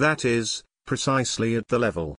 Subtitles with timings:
[0.00, 2.16] That is, precisely at the level.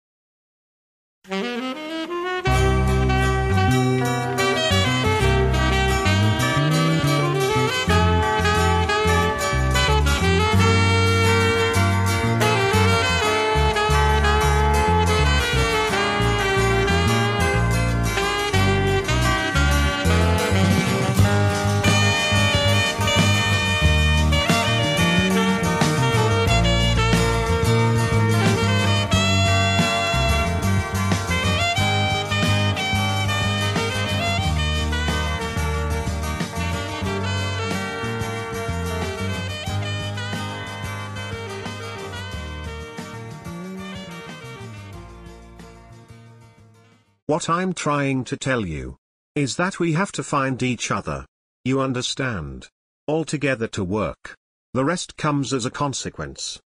[47.30, 48.96] What I'm trying to tell you
[49.36, 51.24] is that we have to find each other.
[51.64, 52.66] You understand?
[53.06, 54.34] All together to work.
[54.74, 56.60] The rest comes as a consequence.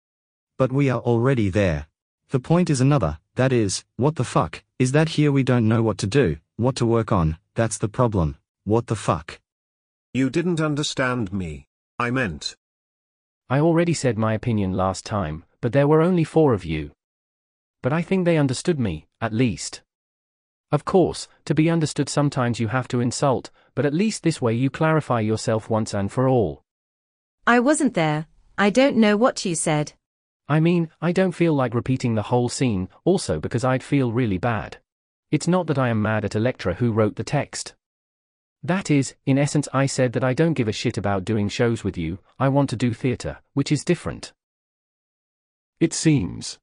[0.59, 1.89] But we are already there.
[2.31, 5.83] The point is another, that is, what the fuck, is that here we don't know
[5.83, 8.37] what to do, what to work on, that's the problem.
[8.63, 9.41] What the fuck?
[10.15, 11.67] You didn't understand me.
[11.99, 12.55] I meant.
[13.51, 16.93] I already said my opinion last time, but there were only four of you.
[17.83, 19.83] But I think they understood me, at least.
[20.73, 24.55] Of course, to be understood sometimes you have to insult, but at least this way
[24.55, 26.65] you clarify yourself once and for all.
[27.47, 28.27] I wasn't there.
[28.57, 29.93] I don't know what you said.
[30.49, 34.39] I mean, I don't feel like repeating the whole scene, also because I'd feel really
[34.39, 34.79] bad.
[35.31, 37.75] It's not that I am mad at Elettra who wrote the text.
[38.63, 41.85] That is, in essence, I said that I don't give a shit about doing shows
[41.85, 44.33] with you, I want to do theatre, which is different.
[45.81, 46.59] It seems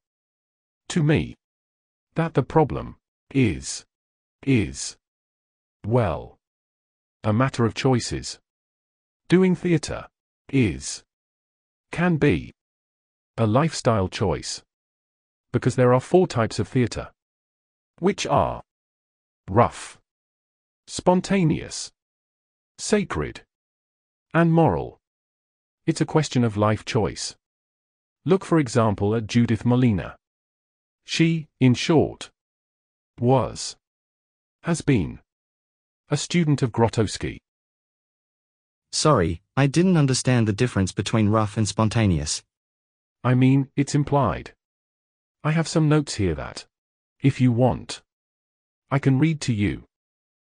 [0.88, 1.36] to me
[2.14, 2.96] that the problem
[3.32, 3.84] is
[4.44, 4.96] is.
[5.84, 6.38] Well.
[7.24, 8.38] A matter of choices.
[9.28, 10.06] Doing theatre.
[10.52, 11.04] Is.
[11.92, 12.52] Can be.
[13.36, 14.62] A lifestyle choice.
[15.52, 17.10] Because there are four types of theatre.
[17.98, 18.62] Which are.
[19.48, 19.98] Rough,
[20.86, 21.90] spontaneous,
[22.78, 23.42] sacred,
[24.32, 25.00] and moral.
[25.86, 27.34] It's a question of life choice.
[28.24, 30.14] Look for example at Judith Malina.
[31.04, 32.30] She, in short,
[33.18, 33.74] was,
[34.62, 35.18] has been,
[36.10, 37.38] a student of Grotowski.
[38.92, 42.42] Sorry, I didn't understand the difference between rough and spontaneous.
[43.24, 44.52] I mean, it's implied.
[45.42, 46.66] I have some notes here that,
[47.22, 48.02] if you want,
[48.90, 49.84] I can read to you.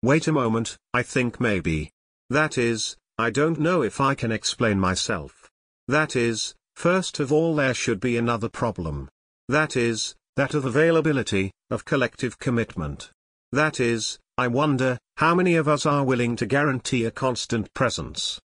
[0.01, 1.91] Wait a moment, I think maybe.
[2.29, 5.47] That is, I don't know if I can explain myself.
[5.88, 9.09] That is, first of all there should be another problem.
[9.47, 13.12] That is, that of availability, of collective commitment.
[13.53, 18.39] That is, I wonder, how many of us are willing to guarantee a constant presence?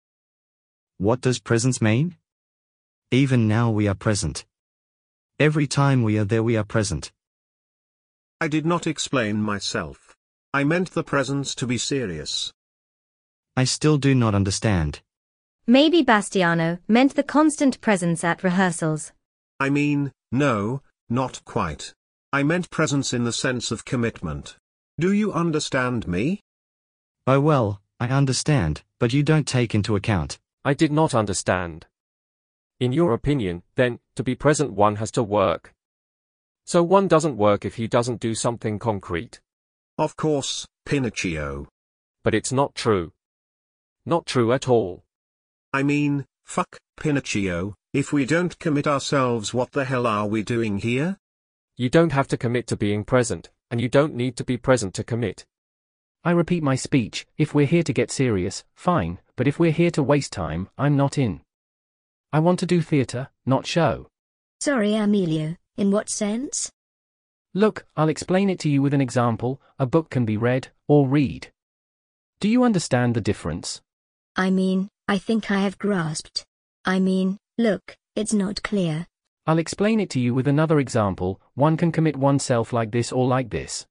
[0.99, 2.17] What does presence mean?
[3.13, 4.45] Even now we are present.
[5.39, 7.13] Every time we are there we are present.
[8.41, 10.17] I did not explain myself.
[10.53, 12.53] I meant the presence to be serious.
[13.57, 15.03] I still do not understand.
[15.69, 19.13] Maybe Bastiano meant the constant presence at rehearsals.
[19.61, 21.95] I mean, no, not quite.
[22.33, 24.57] I meant presence in the sense of commitment.
[24.99, 26.41] Do you understand me?
[27.27, 30.39] Oh well, I understand, but you don't take into account.
[30.65, 31.87] I did not understand.
[32.81, 35.75] In your opinion, then, to be present one has to work.
[36.65, 39.41] So one doesn't work if he doesn't do something concrete.
[39.99, 41.69] Of course, Pinocchio.
[42.25, 43.13] But it's not true.
[44.07, 45.05] Not true at all.
[45.75, 50.79] I mean, fuck, Pinocchio, if we don't commit ourselves what the hell are we doing
[50.79, 51.19] here?
[51.77, 54.95] You don't have to commit to being present, and you don't need to be present
[54.95, 55.45] to commit.
[56.25, 59.91] I repeat my speech, if we're here to get serious, fine, but if we're here
[59.93, 61.41] to waste time, I'm not in.
[62.33, 64.09] I want to do theatre, not show.
[64.61, 66.73] Sorry, Emilio, in what sense?
[67.55, 71.09] Look, I'll explain it to you with an example a book can be read, or
[71.09, 71.53] read.
[72.41, 73.81] Do you understand the difference?
[74.37, 76.45] I mean, I think I have grasped.
[76.85, 79.07] I mean, look, it's not clear.
[79.49, 83.29] I'll explain it to you with another example one can commit oneself like this or
[83.29, 83.87] like this.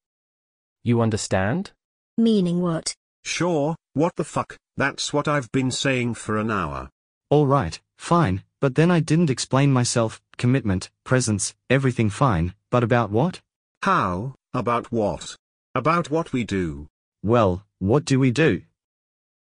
[0.83, 1.71] You understand?
[2.17, 2.95] Meaning what?
[3.23, 6.89] Sure, what the fuck, that's what I've been saying for an hour.
[7.31, 13.39] Alright, fine, but then I didn't explain myself, commitment, presence, everything fine, but about what?
[13.81, 15.37] How, about what?
[15.73, 16.87] About what we do.
[17.23, 18.63] Well, what do we do?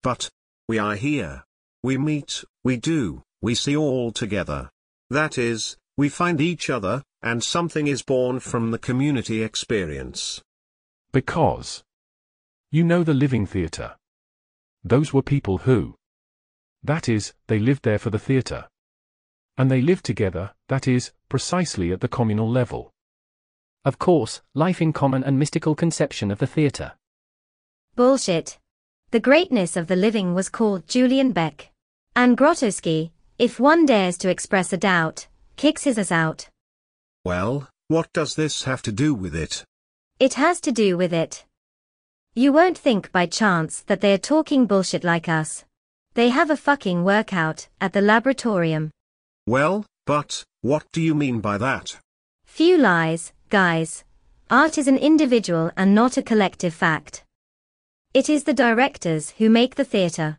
[0.02, 0.28] But,
[0.69, 1.44] we are here.
[1.82, 4.69] We meet, we do, we see all together.
[5.10, 10.42] That is, we find each other, and something is born from the community experience.
[11.12, 11.82] Because.
[12.70, 13.96] You know the living theatre.
[14.82, 15.94] Those were people who.
[16.82, 18.66] That is, they lived there for the theatre.
[19.56, 22.90] And they lived together, that is, precisely at the communal level.
[23.84, 26.92] Of course, life in common and mystical conception of the theatre.
[27.94, 28.58] Bullshit.
[29.10, 31.70] The greatness of the living was called Julian Beck.
[32.16, 35.26] And Grotowski, if one dares to express a doubt,
[35.56, 36.49] kicks his ass out.
[37.25, 39.64] Well, what does this have to do with it?
[40.19, 41.44] It has to do with it.
[42.34, 45.64] You won't think by chance that they are talking bullshit like us.
[46.14, 48.90] They have a fucking workout at the laboratorium.
[49.46, 51.99] Well, but, what do you mean by that?
[52.44, 54.04] Few lies, guys.
[54.50, 57.25] Art is an individual and not a collective fact.
[58.14, 60.38] It is the directors who make the theatre.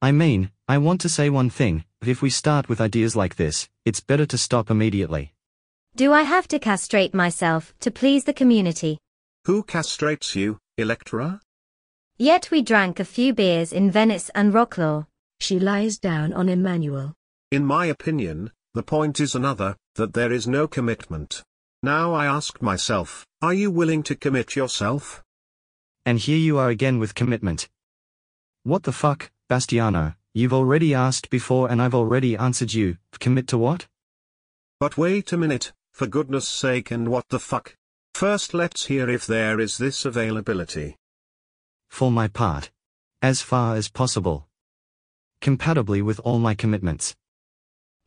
[0.00, 3.36] I mean, I want to say one thing, but if we start with ideas like
[3.36, 5.32] this, it's better to stop immediately.
[5.94, 8.98] Do I have to castrate myself to please the community?
[9.44, 11.38] Who castrates you, Elettra?
[12.18, 15.06] Yet we drank a few beers in Venice and Wroclaw.
[15.38, 17.14] She lies down on Emmanuel.
[17.52, 21.44] In my opinion, the point is another, that there is no commitment.
[21.84, 25.22] Now I ask myself, are you willing to commit yourself?
[26.04, 27.68] And here you are again with commitment.
[28.64, 33.58] What the fuck, Bastiano, you've already asked before and I've already answered you, commit to
[33.58, 33.86] what?
[34.80, 37.76] But wait a minute, for goodness sake and what the fuck?
[38.14, 40.96] First let's hear if there is this availability.
[41.88, 42.70] For my part.
[43.20, 44.48] As far as possible.
[45.40, 47.14] Compatibly with all my commitments.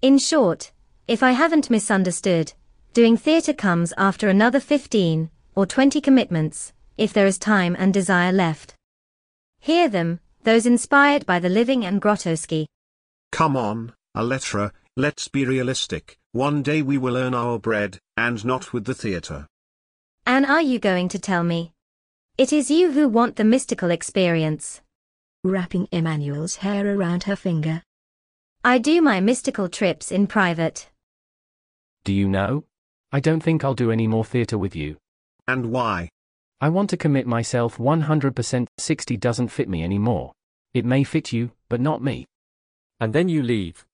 [0.02, 0.72] In short,
[1.08, 2.54] if I haven't misunderstood,
[2.94, 8.32] doing theatre comes after another 15 or 20 commitments, if there is time and desire
[8.32, 8.74] left.
[9.60, 12.66] Hear them, those inspired by the living and Grotowski.
[13.32, 18.72] Come on, Elettra, let's be realistic, one day we will earn our bread, and not
[18.72, 19.48] with the theatre.
[20.26, 21.74] And are you going to tell me?
[22.38, 24.82] It is you who want the mystical experience.
[25.44, 27.84] Wrapping Emmanuel's hair around her finger.
[28.64, 30.90] I do my mystical trips in private.
[32.04, 32.64] Do you know?
[33.12, 34.98] I don't think I'll do any more theatre with you.
[35.48, 36.10] And why?
[36.62, 38.68] I want to commit myself 100%.
[38.78, 40.32] 60 doesn't fit me anymore.
[40.74, 42.28] It may fit you, but not me.
[43.00, 43.86] And then you leave.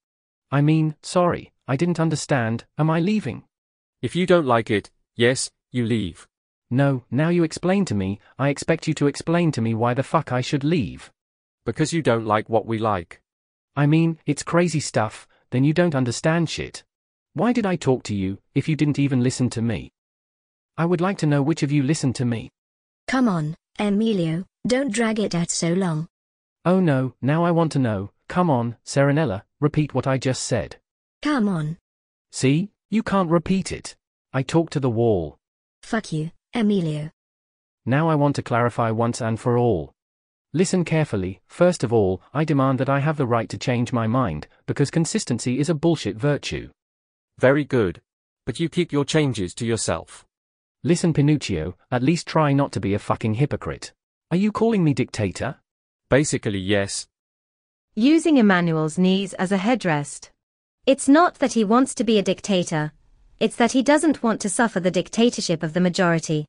[0.52, 3.44] I mean, sorry, I didn't understand, am I leaving?
[4.02, 6.28] If you don't like it, yes, you leave.
[6.70, 10.04] No, now you explain to me, I expect you to explain to me why the
[10.04, 11.12] fuck I should leave.
[11.66, 13.22] Because you don't like what we like.
[13.76, 16.84] I mean, it's crazy stuff, then you don't understand shit.
[17.34, 19.92] Why did I talk to you, if you didn't even listen to me?
[20.78, 22.50] I would like to know which of you listened to me.
[23.08, 26.08] Come on, Emilio, don't drag it out so long.
[26.66, 30.78] Oh no, now I want to know, come on, Serenella, repeat what I just said.
[31.22, 31.78] Come on.
[32.32, 33.96] See, you can't repeat it.
[34.34, 35.38] I talk to the wall.
[35.84, 37.12] Fuck you, Emilio.
[37.86, 39.94] Now I want to clarify once and for all.
[40.54, 44.06] Listen carefully, first of all, I demand that I have the right to change my
[44.06, 46.70] mind, because consistency is a bullshit virtue.
[47.40, 48.02] Very good.
[48.46, 50.26] But you keep your changes to yourself.
[50.84, 53.94] Listen, Pinuccio, at least try not to be a fucking hypocrite.
[54.32, 55.58] Are you calling me dictator?
[56.10, 57.08] Basically, yes.
[57.94, 60.30] Using Emmanuel's knees as a headrest.
[60.88, 62.94] It's not that he wants to be a dictator,
[63.40, 66.46] it's that he doesn't want to suffer the dictatorship of the majority.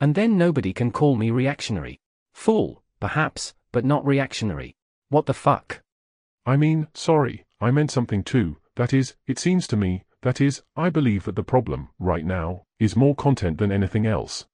[0.00, 2.00] And then nobody can call me reactionary.
[2.34, 4.74] Fool, perhaps, but not reactionary.
[5.10, 5.80] What the fuck?
[6.44, 10.62] I mean, sorry, I meant something too, that is, it seems to me, that is,
[10.76, 14.46] I believe that the problem, right now, is more content than anything else.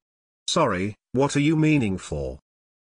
[0.49, 2.39] Sorry, what are you meaning for?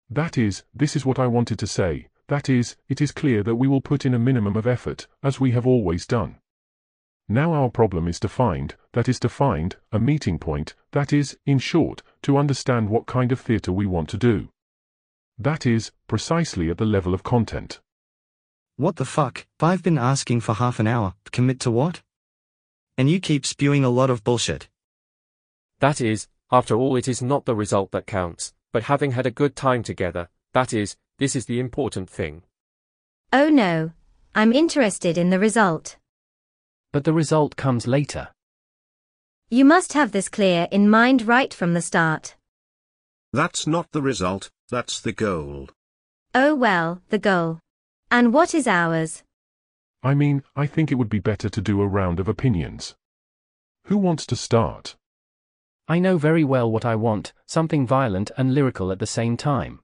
[0.08, 3.56] That is, this is what I wanted to say, that is, it is clear that
[3.56, 6.36] we will put in a minimum of effort, as we have always done.
[7.28, 11.38] Now our problem is to find, that is to find, a meeting point, that is,
[11.46, 14.48] in short, to understand what kind of theatre we want to do.
[15.38, 17.80] That is, precisely at the level of content.
[18.76, 19.46] What the fuck?
[19.60, 22.02] I've been asking for half an hour, commit to what?
[22.98, 24.68] And you keep spewing a lot of bullshit.
[25.80, 29.30] That is, after all, it is not the result that counts, but having had a
[29.30, 32.42] good time together, that is, this is the important thing.
[33.32, 33.92] Oh no,
[34.34, 35.96] I'm interested in the result.
[36.92, 38.28] But the result comes later.
[39.48, 42.36] You must have this clear in mind right from the start.
[43.32, 45.68] That's not the result, that's the goal.
[46.34, 47.60] Oh well, the goal.
[48.10, 49.22] And what is ours?
[50.02, 52.96] I mean, I think it would be better to do a round of opinions.
[53.86, 54.96] Who wants to start?
[55.88, 59.80] I know very well what I want, something violent and lyrical at the same time.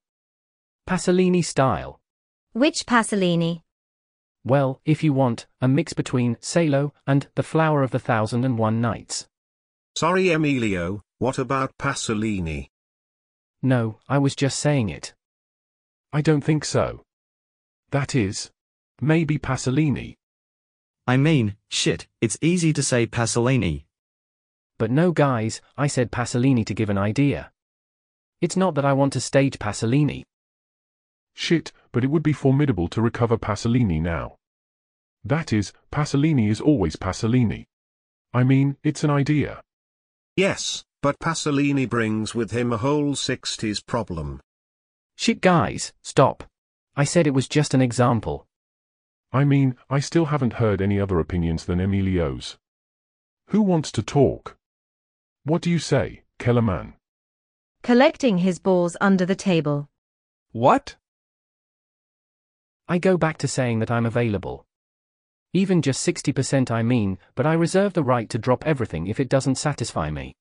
[0.88, 2.00] Pasolini style.
[2.52, 3.62] Which Pasolini?
[4.44, 8.56] Well, if you want, a mix between Salo and The Flower of the Thousand and
[8.56, 9.28] One Nights.
[9.96, 12.70] Sorry Emilio, what about Pasolini?
[13.62, 15.14] No, I was just saying it.
[16.12, 17.02] I don't think so.
[17.90, 18.50] That is,
[19.00, 20.16] maybe Pasolini.
[21.06, 23.84] I mean, shit, it's easy to say Pasolini.
[24.78, 27.50] But no guys, I said Pasolini to give an idea.
[28.40, 30.24] It's not that I want to stage Pasolini.
[31.34, 34.36] Shit, but it would be formidable to recover Pasolini now.
[35.24, 37.66] That is, Pasolini is always Pasolini.
[38.32, 39.62] I mean, it's an idea.
[40.36, 44.40] Yes, but Pasolini brings with him a whole 60s problem.
[45.16, 46.44] Shit guys, stop.
[46.96, 48.47] I said it was just an example.
[49.32, 52.56] I mean, I still haven't heard any other opinions than Emilio's.
[53.48, 54.56] Who wants to talk?
[55.44, 56.94] What do you say, Kellerman?
[57.82, 59.88] Collecting his balls under the table.
[60.52, 60.96] What?
[62.88, 64.66] I go back to saying that I'm available.
[65.52, 69.28] Even just 60% I mean, but I reserve the right to drop everything if it
[69.28, 70.34] doesn't satisfy me.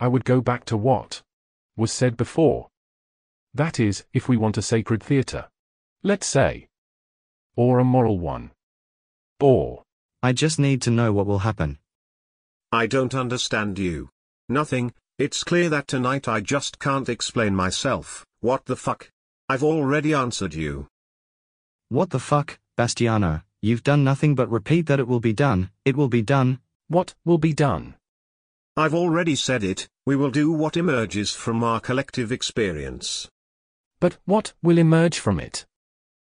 [0.00, 1.22] I would go back to what
[1.76, 2.68] was said before.
[3.54, 5.48] That is, if we want a sacred theatre.
[6.02, 6.68] Let's say.
[7.56, 8.50] Or a moral one.
[9.40, 9.82] Or.
[10.22, 11.78] I just need to know what will happen.
[12.70, 14.10] I don't understand you.
[14.48, 19.10] Nothing, it's clear that tonight I just can't explain myself, what the fuck?
[19.48, 20.88] I've already answered you.
[21.88, 23.42] What the fuck, Bastiano?
[23.62, 26.60] You've done nothing but repeat that it will be done, it will be done.
[26.88, 27.94] What will be done?
[28.76, 33.28] I've already said it, we will do what emerges from our collective experience.
[33.98, 35.64] But what will emerge from it?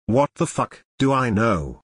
[0.06, 1.80] What the fuck do I know?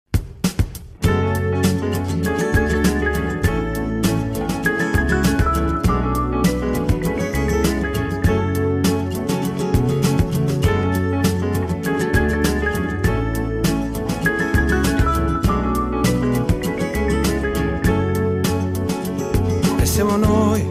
[19.81, 20.69] E siamo noi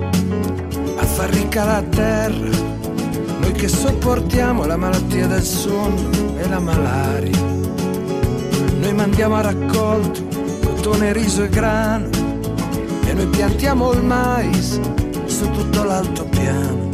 [0.98, 2.50] a far ricca la terra,
[3.60, 7.38] che sopportiamo la malattia del sonno e la malaria.
[8.80, 10.26] Noi mandiamo a raccolto
[10.64, 12.08] cotone, riso e grano
[13.06, 14.80] e noi piantiamo il mais
[15.26, 16.88] su tutto l'altopiano.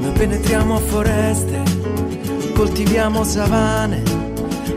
[0.00, 1.62] Noi penetriamo foreste,
[2.54, 4.02] coltiviamo savane,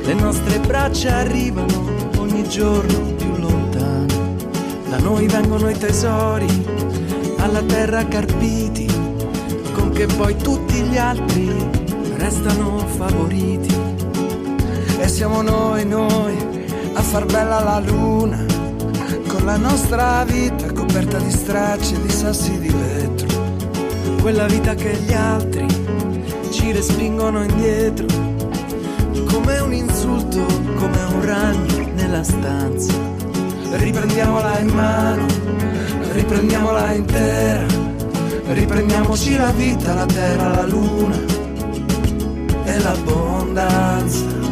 [0.04, 4.36] le nostre braccia arrivano ogni giorno più lontano.
[4.90, 6.48] Da noi vengono i tesori,
[7.38, 9.05] alla terra carpiti,
[9.96, 11.50] che poi tutti gli altri
[12.18, 13.74] restano favoriti.
[15.00, 16.36] E siamo noi, noi,
[16.94, 18.44] a far bella la luna,
[19.28, 23.28] con la nostra vita coperta di stracci e di sassi di vetro.
[24.22, 25.66] Quella vita che gli altri
[26.50, 28.08] ci respingono indietro,
[29.28, 32.94] come un insulto, come un ragno nella stanza.
[33.72, 35.26] Riprendiamola in mano,
[36.12, 37.66] riprendiamola intera,
[38.54, 41.16] riprendiamoci la vita, la terra, la luna
[42.64, 44.44] e l'abbondanza.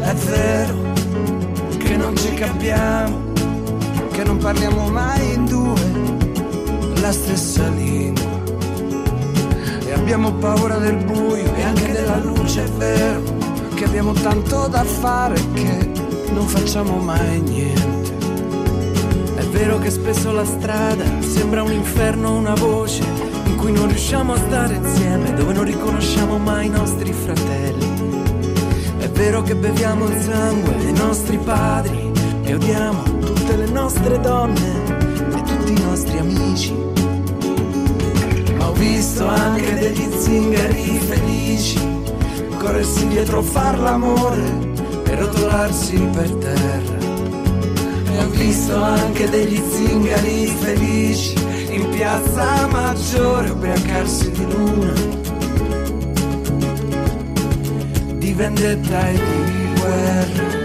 [0.00, 0.92] È vero
[1.78, 3.32] che non ci capiamo,
[4.12, 5.80] che non parliamo mai in due
[7.00, 8.31] la stessa lingua.
[9.94, 13.22] Abbiamo paura del buio e anche della luce, è vero
[13.74, 15.90] che abbiamo tanto da fare che
[16.32, 18.14] non facciamo mai niente.
[19.34, 23.02] È vero che spesso la strada sembra un inferno, una voce
[23.46, 27.90] in cui non riusciamo a stare insieme, dove non riconosciamo mai i nostri fratelli.
[28.98, 32.10] È vero che beviamo il sangue dei nostri padri
[32.42, 34.84] e odiamo tutte le nostre donne
[35.34, 37.01] e tutti i nostri amici.
[38.82, 41.78] Visto anche degli zingari felici
[42.58, 44.42] corrersi dietro far l'amore
[45.04, 46.98] e rotolarsi per terra.
[48.10, 51.34] E ho visto anche degli zingari felici
[51.70, 54.92] in piazza maggiore ubriacarsi di luna
[58.18, 60.61] di vendetta e di guerra.